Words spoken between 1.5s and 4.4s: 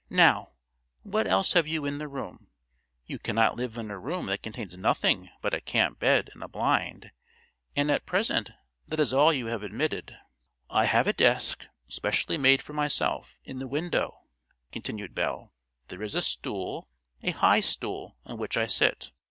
have you in the room? You cannot live in a room